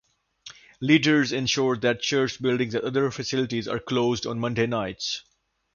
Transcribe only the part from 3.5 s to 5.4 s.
are closed on Monday nights.